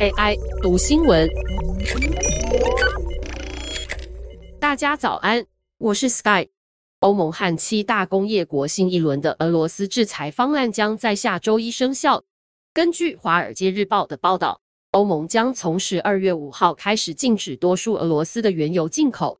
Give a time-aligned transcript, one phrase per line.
[0.00, 1.28] AI 读新闻，
[4.58, 5.46] 大家早安，
[5.78, 6.48] 我是 Sky。
[7.00, 12.24] 欧盟和七大工业国新一轮的俄罗斯制裁方案将在下周一生效。
[12.74, 14.60] 根据《华尔街日报》的报道，
[14.90, 19.38] 欧盟将从十二月五号开始禁止多数俄罗斯的原油进口。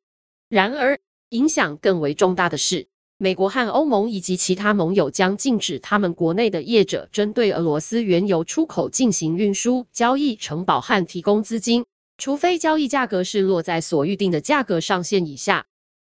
[0.49, 0.99] 然而，
[1.31, 2.87] 影响更为重大的是，
[3.21, 11.85] 美国和欧盟以及其他盟友将禁止他们国内的业者针对俄罗斯原油出口进行运输、交易、承保和提供资金，
[12.17, 15.67] 除非交易价格是落在所预定的价格上限以下。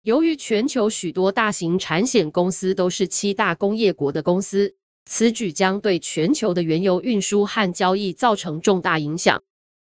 [0.04, 9.36] 由于全球许多大型产险公司都是七大工业国的公司，此举将对全球的原油运输和交易造成重大影响。《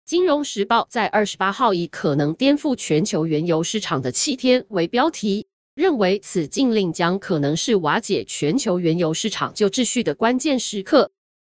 [0.04, 5.43] 金融时报》在二十八号以“可能颠覆全球原油市场的七天”为标题。
[5.74, 11.10] 认为此禁令将可能是瓦解全球原油市场旧秩序的关键时刻。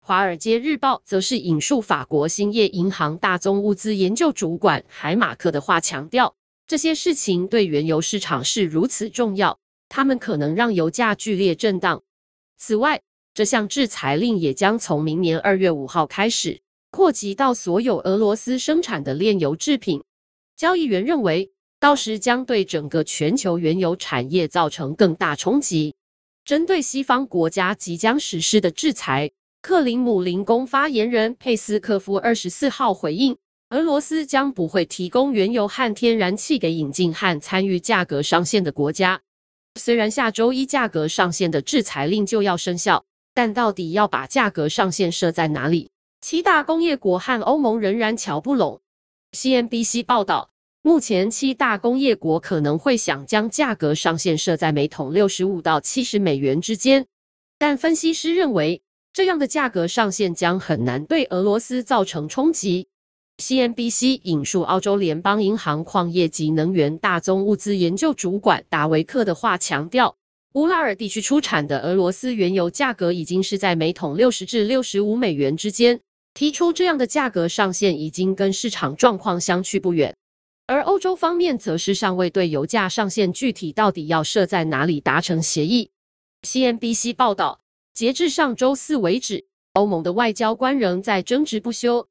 [0.07, 6.37] 《华尔街日报》则是引述法国兴业银行大宗物资研究主管海马克的话，强调
[6.69, 9.59] 这些事情对原油市场是如此重要，
[9.89, 12.05] 他们可能让油价剧烈震荡。
[12.57, 13.03] 此外，
[13.33, 20.05] 这项制裁令也将从明年二月五号开始扩及到所有俄罗斯生产的炼油制品。
[20.55, 21.51] 交易员认为，
[21.85, 25.95] 到时将对整个全球原油产业造成更大冲击。
[26.43, 33.37] 针对西方国家即将实施的制裁，克林姆林宫发言人佩斯科夫二十四号回应，
[33.69, 39.21] 俄罗斯将不会提供原油和天然气给引进和参与价格上限的国家。
[39.79, 45.91] 虽然下周一价格上限的制裁令就要生效，但到底要把价格上限设在哪里？
[46.23, 48.81] 七大工业国和欧盟仍然瞧不拢。
[49.33, 50.54] CNBC 报道。
[50.87, 57.07] 目前，七大工业国可能会想将价格上限设在每桶六十五到七十美元之间，
[57.59, 62.87] 但分析师认为，这样的价格上限将很难对俄罗斯造成冲击。
[63.39, 70.15] CNBC 引述澳洲联邦银行矿业及能源大宗物资研究主管达维克的话强调，
[70.53, 75.99] 乌拉尔地区出产的俄罗斯原油价格已经是在每桶六十至六十五美元之间，
[76.35, 80.15] 提出这样的价格上限已经跟市场状况相去不远。
[80.67, 85.91] 而欧洲方面则是尚未对油价上限具体到底要设在哪里达成协议。
[86.43, 87.61] CNBC 报道，
[87.93, 92.09] 截至上周四为止，欧盟的外交官仍在争执不休。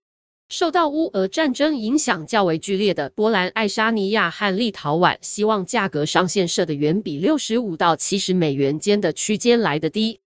[0.50, 10.20] 受到乌俄战争影响较为剧烈的波兰、爱沙尼亚和立陶宛，希望价格上限设的远比六十五到七十美元间的区间来得低。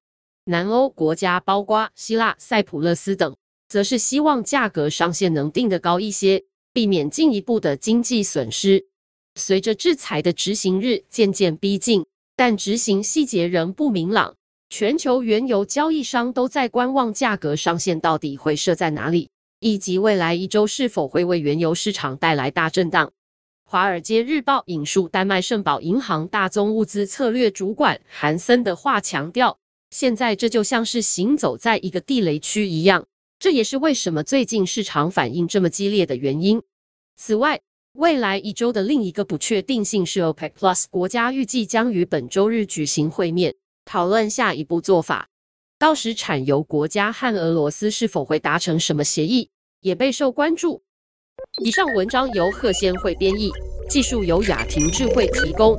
[0.45, 3.33] 南欧国家包括希腊、塞浦路斯等，
[3.69, 6.43] 则是希望价格上限能定得高一些。
[6.77, 8.85] 避免进一步的经济损失。
[9.33, 12.05] 随着制裁的执行日渐渐逼近，
[12.35, 14.35] 但执行细节仍不明朗。
[14.69, 23.11] 全球原油交易商都在观望价格上限到底会设在哪里，以及未来一周是否会为原油市场带来大震荡。
[23.65, 29.57] 华尔街日报引述丹麦圣保银行大宗物资策略主管韩森的话强调
[29.89, 33.07] ：“现在这就像是行走在一个地雷区一样。”
[33.39, 36.61] 这也是为什么最近市场反应这么激烈的原因。
[37.15, 37.61] 此外，
[37.93, 43.55] 未来一周的另一个不确定性是 OPEC Plus 国家预计将于本周日举行会面，
[43.85, 45.29] 讨论下一步做法。
[45.79, 50.81] 到时产油国家和俄罗斯是否会达成什么协议，也备受关注。
[51.63, 53.51] 以上文章由贺先会编译，
[53.87, 55.77] 技术由雅婷智慧提供。